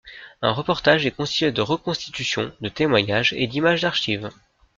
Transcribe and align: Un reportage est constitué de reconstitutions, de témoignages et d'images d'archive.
Un 0.41 0.51
reportage 0.51 1.05
est 1.05 1.11
constitué 1.11 1.51
de 1.51 1.61
reconstitutions, 1.61 2.51
de 2.59 2.69
témoignages 2.69 3.33
et 3.33 3.45
d'images 3.45 3.83
d'archive. 3.83 4.31